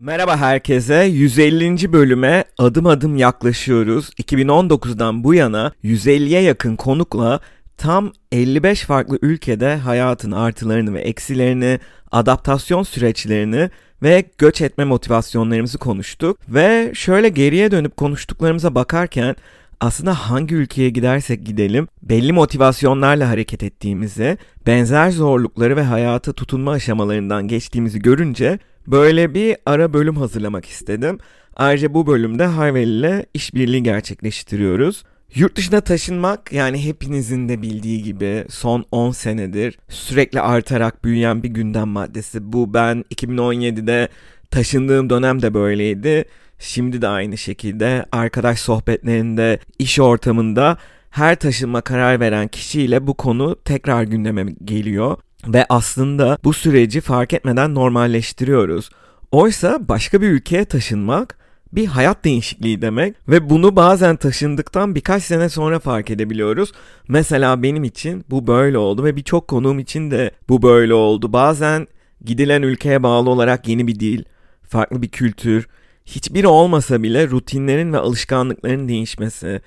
[0.00, 0.94] Merhaba herkese.
[0.94, 1.92] 150.
[1.92, 4.10] bölüme adım adım yaklaşıyoruz.
[4.10, 7.40] 2019'dan bu yana 150'ye yakın konukla
[7.76, 11.80] tam 55 farklı ülkede hayatın artılarını ve eksilerini,
[12.12, 13.70] adaptasyon süreçlerini
[14.02, 16.38] ve göç etme motivasyonlarımızı konuştuk.
[16.48, 19.36] Ve şöyle geriye dönüp konuştuklarımıza bakarken
[19.80, 27.48] aslında hangi ülkeye gidersek gidelim belli motivasyonlarla hareket ettiğimizi, benzer zorlukları ve hayata tutunma aşamalarından
[27.48, 31.18] geçtiğimizi görünce böyle bir ara bölüm hazırlamak istedim.
[31.56, 35.04] Ayrıca bu bölümde Harvey ile işbirliği gerçekleştiriyoruz.
[35.34, 41.48] Yurt dışına taşınmak yani hepinizin de bildiği gibi son 10 senedir sürekli artarak büyüyen bir
[41.48, 42.52] gündem maddesi.
[42.52, 44.08] Bu ben 2017'de
[44.50, 46.24] taşındığım dönem de böyleydi.
[46.58, 50.78] Şimdi de aynı şekilde arkadaş sohbetlerinde, iş ortamında
[51.10, 57.32] her taşınma karar veren kişiyle bu konu tekrar gündeme geliyor ve aslında bu süreci fark
[57.32, 58.90] etmeden normalleştiriyoruz.
[59.32, 61.38] Oysa başka bir ülkeye taşınmak
[61.72, 66.72] bir hayat değişikliği demek ve bunu bazen taşındıktan birkaç sene sonra fark edebiliyoruz.
[67.08, 71.32] Mesela benim için bu böyle oldu ve birçok konuğum için de bu böyle oldu.
[71.32, 71.86] Bazen
[72.24, 74.24] gidilen ülkeye bağlı olarak yeni bir dil,
[74.68, 75.68] farklı bir kültür,
[76.06, 79.60] hiçbiri olmasa bile rutinlerin ve alışkanlıkların değişmesi.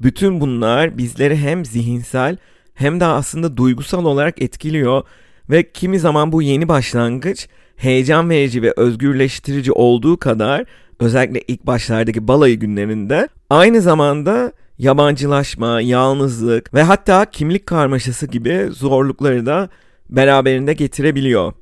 [0.00, 2.36] Bütün bunlar bizleri hem zihinsel
[2.76, 5.02] hem de aslında duygusal olarak etkiliyor
[5.50, 10.64] ve kimi zaman bu yeni başlangıç heyecan verici ve özgürleştirici olduğu kadar
[11.00, 19.46] özellikle ilk başlardaki balayı günlerinde aynı zamanda yabancılaşma, yalnızlık ve hatta kimlik karmaşası gibi zorlukları
[19.46, 19.68] da
[20.10, 21.52] beraberinde getirebiliyor.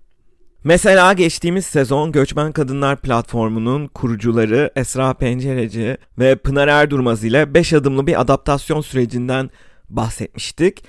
[0.65, 8.07] Mesela geçtiğimiz sezon Göçmen Kadınlar platformunun kurucuları Esra Pencereci ve Pınar Erdurmaz ile 5 adımlı
[8.07, 9.51] bir adaptasyon sürecinden
[9.89, 10.85] bahsetmiştik.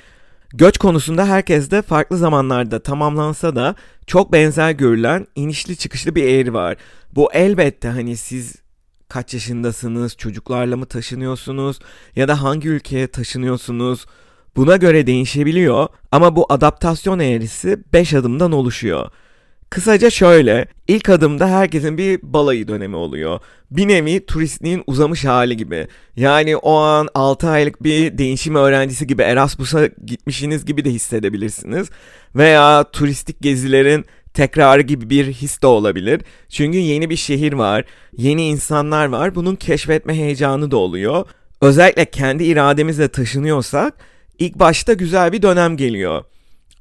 [0.58, 3.76] Göç konusunda herkes de farklı zamanlarda tamamlansa da
[4.08, 6.76] çok benzer görülen inişli çıkışlı bir eğri var.
[7.16, 8.56] Bu elbette hani siz
[9.10, 11.80] kaç yaşındasınız, çocuklarla mı taşınıyorsunuz
[12.16, 14.06] ya da hangi ülkeye taşınıyorsunuz
[14.56, 19.10] buna göre değişebiliyor ama bu adaptasyon eğrisi 5 adımdan oluşuyor.
[19.70, 23.40] Kısaca şöyle, ilk adımda herkesin bir balayı dönemi oluyor.
[23.72, 25.88] Bir nevi turistliğin uzamış hali gibi.
[26.16, 31.90] Yani o an 6 aylık bir değişim öğrencisi gibi Erasmus'a gitmişsiniz gibi de hissedebilirsiniz.
[32.36, 36.22] Veya turistik gezilerin tekrarı gibi bir his de olabilir.
[36.50, 37.86] Çünkü yeni bir şehir var,
[38.18, 39.36] yeni insanlar var.
[39.36, 41.26] Bunun keşfetme heyecanı da oluyor.
[41.62, 43.94] Özellikle kendi irademizle taşınıyorsak
[44.40, 46.24] ilk başta güzel bir dönem geliyor.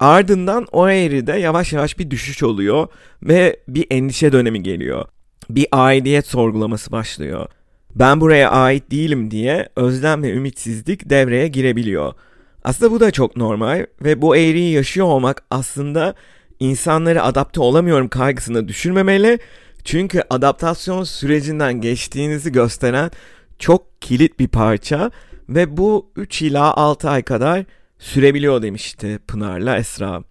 [0.00, 2.88] Ardından o eğride yavaş yavaş bir düşüş oluyor
[3.22, 5.05] ve bir endişe dönemi geliyor.
[5.50, 7.47] Bir aidiyet sorgulaması başlıyor.
[7.94, 12.12] Ben buraya ait değilim diye özlem ve ümitsizlik devreye girebiliyor.
[12.65, 16.15] Aslında bu da çok normal ve bu eğriyi yaşıyor olmak aslında
[16.61, 19.38] insanları adapte olamıyorum kaygısına düşürmemeli.
[19.84, 23.11] Çünkü adaptasyon sürecinden geçtiğinizi gösteren
[23.59, 25.11] çok kilit bir parça
[25.49, 27.65] ve bu 3 ila 6 ay kadar
[27.99, 30.22] sürebiliyor demişti Pınar'la Esra.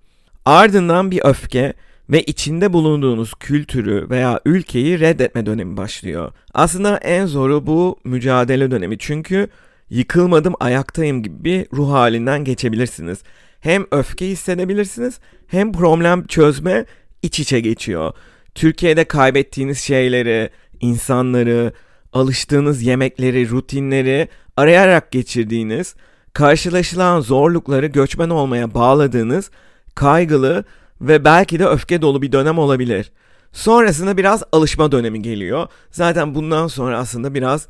[0.46, 1.74] Ardından bir öfke
[2.10, 6.32] ve içinde bulunduğunuz kültürü veya ülkeyi reddetme dönemi başlıyor.
[6.54, 9.48] Aslında en zoru bu mücadele dönemi çünkü
[9.90, 13.24] yıkılmadım ayaktayım gibi bir ruh halinden geçebilirsiniz.
[13.60, 16.86] Hem öfke hissedebilirsiniz hem problem çözme
[17.22, 18.14] iç içe geçiyor.
[18.56, 20.50] Türkiye'de kaybettiğiniz şeyleri,
[20.82, 21.74] insanları,
[22.14, 25.96] alıştığınız yemekleri, rutinleri arayarak geçirdiğiniz
[26.34, 29.52] karşılaşılan zorlukları göçmen olmaya bağladığınız
[29.96, 30.64] kaygılı
[31.02, 33.12] ve belki de öfke dolu bir dönem olabilir.
[33.52, 35.68] Sonrasında biraz alışma dönemi geliyor.
[35.92, 37.68] Zaten bundan sonra aslında biraz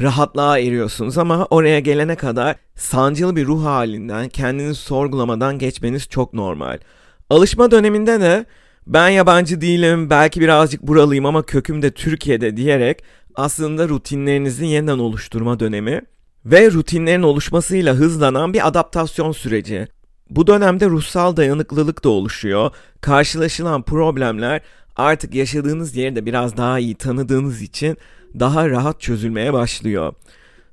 [0.00, 6.78] rahatlığa eriyorsunuz ama oraya gelene kadar sancılı bir ruh halinden kendinizi sorgulamadan geçmeniz çok normal.
[7.30, 8.44] Alışma döneminde de
[8.86, 13.02] ben yabancı değilim, belki birazcık buralıyım ama köküm de Türkiye'de diyerek
[13.34, 16.02] aslında rutinlerinizi yeniden oluşturma dönemi
[16.46, 19.88] ve rutinlerin oluşmasıyla hızlanan bir adaptasyon süreci.
[20.30, 22.70] Bu dönemde ruhsal dayanıklılık da oluşuyor.
[23.00, 24.60] Karşılaşılan problemler
[24.96, 27.96] artık yaşadığınız yerde biraz daha iyi tanıdığınız için
[28.38, 30.14] daha rahat çözülmeye başlıyor.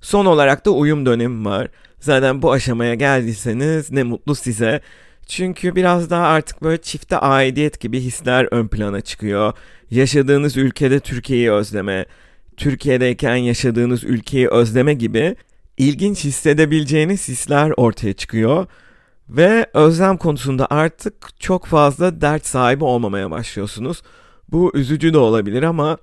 [0.02, 1.68] Son olarak da uyum dönemi var.
[2.00, 4.82] Zaten bu aşamaya geldiyseniz ne mutlu size.
[5.28, 9.54] Çünkü biraz daha artık böyle çifte aidiyet gibi hisler ön plana çıkıyor.
[9.92, 12.06] Yaşadığınız ülkede Türkiye'yi özleme,
[12.58, 15.36] Türkiye'deyken yaşadığınız ülkeyi özleme gibi
[15.78, 18.68] ilginç hissedebileceğiniz hisler ortaya çıkıyor
[19.30, 24.02] ve özlem konusunda artık çok fazla dert sahibi olmamaya başlıyorsunuz.
[24.52, 25.98] Bu üzücü de olabilir ama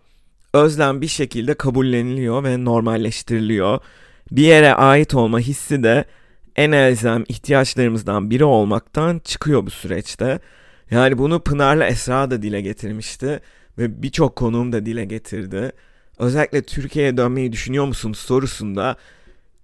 [0.55, 3.79] özlem bir şekilde kabulleniliyor ve normalleştiriliyor.
[4.31, 6.05] Bir yere ait olma hissi de
[6.57, 10.41] en elzem ihtiyaçlarımızdan biri olmaktan çıkıyor bu süreçte.
[10.91, 13.41] Yani bunu Pınar'la Esra da dile getirmişti
[13.79, 15.73] ve birçok konuğum da dile getirdi.
[16.19, 18.97] Özellikle Türkiye'ye dönmeyi düşünüyor musun sorusunda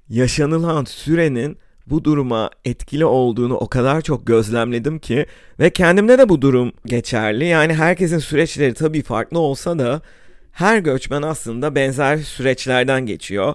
[0.09, 5.27] yaşanılan sürenin bu duruma etkili olduğunu o kadar çok gözlemledim ki
[5.61, 7.45] ve kendimde de bu durum geçerli.
[7.45, 10.01] Yani herkesin süreçleri tabii farklı olsa da
[10.53, 13.55] her göçmen aslında benzer süreçlerden geçiyor.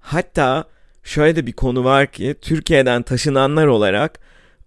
[0.00, 0.64] Hatta
[1.04, 4.18] şöyle de bir konu var ki Türkiye'den taşınanlar olarak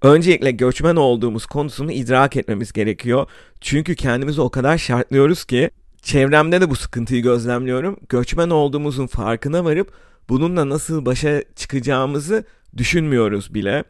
[0.01, 3.27] öncelikle göçmen olduğumuz konusunu idrak etmemiz gerekiyor.
[3.61, 5.69] Çünkü kendimizi o kadar şartlıyoruz ki
[6.01, 7.97] çevremde de bu sıkıntıyı gözlemliyorum.
[8.09, 9.91] Göçmen olduğumuzun farkına varıp
[10.29, 12.43] bununla nasıl başa çıkacağımızı
[12.77, 13.83] düşünmüyoruz bile.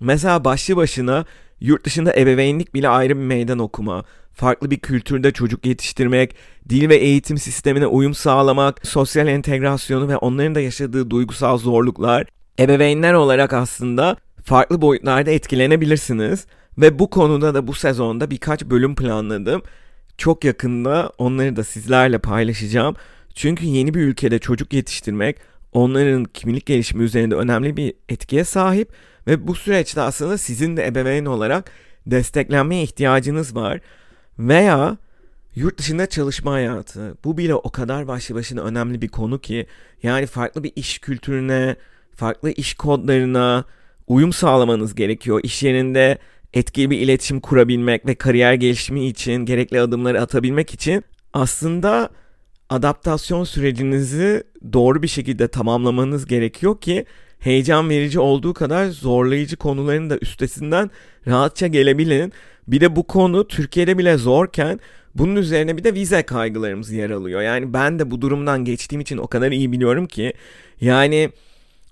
[0.00, 1.24] Mesela başlı başına
[1.60, 6.36] yurt dışında ebeveynlik bile ayrı bir meydan okuma, farklı bir kültürde çocuk yetiştirmek,
[6.68, 12.26] dil ve eğitim sistemine uyum sağlamak, sosyal entegrasyonu ve onların da yaşadığı duygusal zorluklar,
[12.58, 16.46] ebeveynler olarak aslında farklı boyutlarda etkilenebilirsiniz.
[16.78, 19.62] Ve bu konuda da bu sezonda birkaç bölüm planladım.
[20.18, 22.96] Çok yakında onları da sizlerle paylaşacağım.
[23.34, 25.36] Çünkü yeni bir ülkede çocuk yetiştirmek
[25.74, 28.92] onların kimlik gelişimi üzerinde önemli bir etkiye sahip
[29.26, 31.70] ve bu süreçte aslında sizin de ebeveyn olarak
[32.06, 33.80] desteklenmeye ihtiyacınız var.
[34.38, 34.96] Veya
[35.54, 37.16] yurt dışında çalışma hayatı.
[37.24, 39.66] Bu bile o kadar başlı başına önemli bir konu ki
[40.02, 41.76] yani farklı bir iş kültürüne,
[42.16, 43.64] farklı iş kodlarına
[44.06, 45.40] uyum sağlamanız gerekiyor.
[45.42, 46.18] İş yerinde
[46.54, 52.10] etkili bir iletişim kurabilmek ve kariyer gelişimi için gerekli adımları atabilmek için aslında
[52.74, 57.04] adaptasyon sürecinizi doğru bir şekilde tamamlamanız gerekiyor ki
[57.38, 60.90] heyecan verici olduğu kadar zorlayıcı konuların da üstesinden
[61.26, 62.32] rahatça gelebilin.
[62.68, 64.80] Bir de bu konu Türkiye'de bile zorken
[65.14, 67.42] bunun üzerine bir de vize kaygılarımız yer alıyor.
[67.42, 70.32] Yani ben de bu durumdan geçtiğim için o kadar iyi biliyorum ki
[70.80, 71.30] yani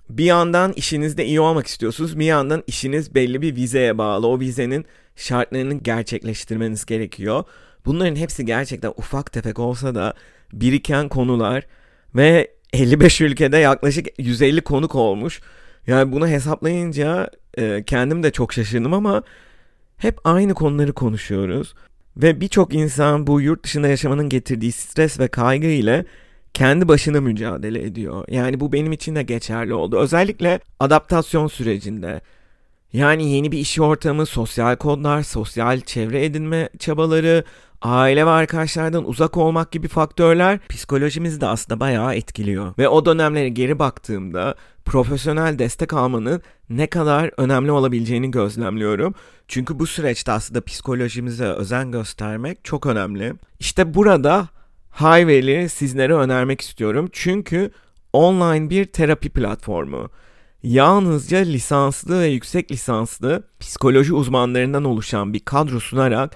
[0.09, 2.19] bir yandan işinizde iyi olmak istiyorsunuz.
[2.19, 4.27] Bir yandan işiniz belli bir vizeye bağlı.
[4.27, 4.85] O vizenin
[5.15, 7.43] şartlarını gerçekleştirmeniz gerekiyor.
[7.85, 10.13] Bunların hepsi gerçekten ufak tefek olsa da
[10.53, 11.67] biriken konular
[12.15, 15.41] ve 55 ülkede yaklaşık 150 konuk olmuş.
[15.87, 19.23] Yani bunu hesaplayınca e, kendim de çok şaşırdım ama
[19.97, 21.73] hep aynı konuları konuşuyoruz.
[22.17, 26.05] Ve birçok insan bu yurt dışında yaşamanın getirdiği stres ve kaygı ile
[26.53, 28.25] kendi başına mücadele ediyor.
[28.29, 29.99] Yani bu benim için de geçerli oldu.
[29.99, 32.21] Özellikle adaptasyon sürecinde.
[32.93, 37.43] Yani yeni bir iş ortamı, sosyal kodlar, sosyal çevre edinme çabaları,
[37.81, 42.73] aile ve arkadaşlardan uzak olmak gibi faktörler psikolojimizi de aslında bayağı etkiliyor.
[42.77, 44.55] Ve o dönemlere geri baktığımda
[44.85, 49.15] profesyonel destek almanın ne kadar önemli olabileceğini gözlemliyorum.
[49.47, 53.33] Çünkü bu süreçte aslında psikolojimize özen göstermek çok önemli.
[53.59, 54.47] İşte burada
[54.91, 57.09] Highway'i sizlere önermek istiyorum.
[57.11, 57.71] Çünkü
[58.13, 60.09] online bir terapi platformu.
[60.63, 66.35] Yalnızca lisanslı ve yüksek lisanslı psikoloji uzmanlarından oluşan bir kadro sunarak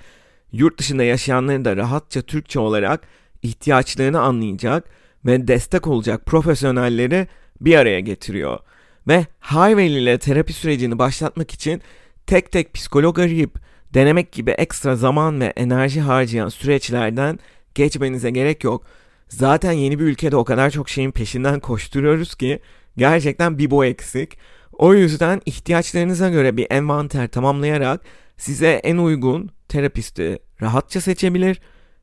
[0.51, 3.01] yurt dışında yaşayanların da rahatça Türkçe olarak
[3.41, 4.89] ihtiyaçlarını anlayacak
[5.25, 7.27] ve destek olacak profesyonelleri
[7.61, 8.59] bir araya getiriyor.
[9.07, 11.81] Ve Highway ile terapi sürecini başlatmak için
[12.25, 13.59] tek tek psikolog arayıp
[13.93, 17.39] denemek gibi ekstra zaman ve enerji harcayan süreçlerden
[17.75, 18.85] geçmenize gerek yok.
[19.29, 22.59] Zaten yeni bir ülkede o kadar çok şeyin peşinden koşturuyoruz ki
[22.97, 24.37] gerçekten bir boy eksik.
[24.71, 28.01] O yüzden ihtiyaçlarınıza göre bir envanter tamamlayarak
[28.37, 31.61] size en uygun terapisti rahatça seçebilir.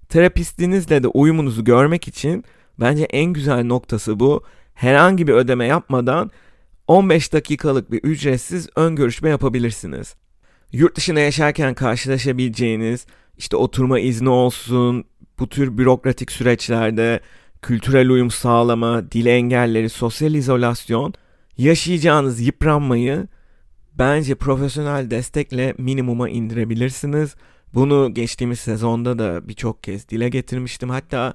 [0.08, 2.44] Terapistinizle de uyumunuzu görmek için
[2.80, 4.44] bence en güzel noktası bu.
[4.74, 6.30] Herhangi bir ödeme yapmadan
[6.86, 10.14] 15 dakikalık bir ücretsiz ön görüşme yapabilirsiniz.
[10.72, 13.06] Yurt dışında yaşarken karşılaşabileceğiniz
[13.38, 15.04] işte oturma izni olsun,
[15.38, 17.20] bu tür bürokratik süreçlerde
[17.64, 21.14] kültürel uyum sağlama, dil engelleri, sosyal izolasyon,
[21.58, 23.28] yaşayacağınız yıpranmayı
[23.94, 27.34] bence profesyonel destekle minimuma indirebilirsiniz.
[27.74, 30.90] Bunu geçtiğimiz sezonda da birçok kez dile getirmiştim.
[30.90, 31.34] Hatta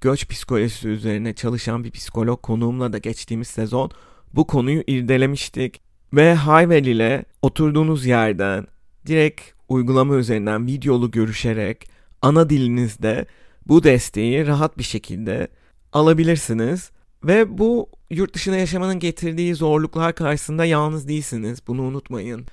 [0.00, 3.90] göç psikolojisi üzerine çalışan bir psikolog konuğumla da geçtiğimiz sezon
[4.34, 5.80] bu konuyu irdelemiştik.
[6.12, 8.66] Ve Hayvel ile oturduğunuz yerden
[9.06, 11.88] direkt uygulama üzerinden videolu görüşerek
[12.22, 13.26] ana dilinizde
[13.66, 15.48] bu desteği rahat bir şekilde
[15.92, 16.90] alabilirsiniz.
[17.24, 21.66] Ve bu yurt dışında yaşamanın getirdiği zorluklar karşısında yalnız değilsiniz.
[21.66, 22.46] Bunu unutmayın.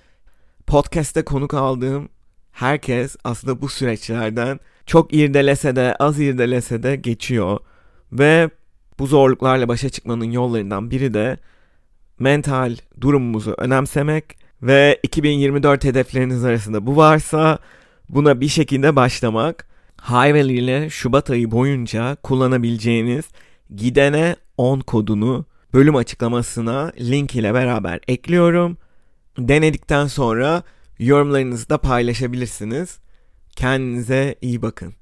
[0.67, 2.09] Podcast'te konuk aldığım
[2.51, 7.59] herkes aslında bu süreçlerden çok irdelese de az irdelese de geçiyor.
[8.11, 8.49] Ve
[8.99, 11.37] bu zorluklarla başa çıkmanın yollarından biri de
[12.19, 17.59] mental durumumuzu önemsemek ve 2024 hedefleriniz arasında bu varsa
[18.09, 19.68] buna bir şekilde başlamak.
[20.01, 23.25] Hayvel ile Şubat ayı boyunca kullanabileceğiniz
[23.75, 28.77] gidene 10 kodunu bölüm açıklamasına link ile beraber ekliyorum.
[29.37, 30.63] Denedikten sonra
[30.99, 32.99] yorumlarınızı da paylaşabilirsiniz.
[33.55, 34.93] Kendinize iyi bakın.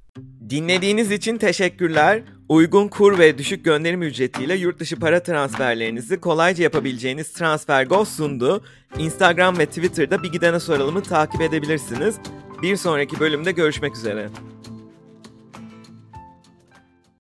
[0.50, 2.24] Dinlediğiniz için teşekkürler.
[2.50, 8.64] Uygun kur ve düşük gönderim ücretiyle yurt dışı para transferlerinizi kolayca yapabileceğiniz TransferGo sundu.
[8.98, 12.16] Instagram ve Twitter'da Bir Gidene Soralım'ı takip edebilirsiniz.
[12.62, 14.30] Bir sonraki bölümde görüşmek üzere.